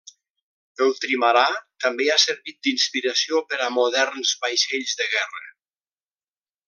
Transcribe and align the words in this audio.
El 0.85 0.95
trimarà 1.01 1.43
també 1.85 2.07
ha 2.13 2.17
servit 2.23 2.57
d'inspiració 2.69 3.43
per 3.53 3.61
a 3.67 3.69
moderns 3.77 4.33
vaixells 4.47 4.97
de 5.03 5.09
guerra. 5.13 5.45